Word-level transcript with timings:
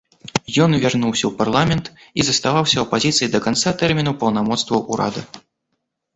Ён 0.63 0.71
вярнуўся 0.83 1.25
ў 1.27 1.31
парламент 1.41 1.85
і 1.97 2.25
заставаўся 2.31 2.73
ў 2.79 2.83
апазіцыі 2.89 3.31
да 3.35 3.43
канца 3.49 3.69
тэрміну 3.83 4.17
паўнамоцтваў 4.25 4.79
урада. 4.97 5.21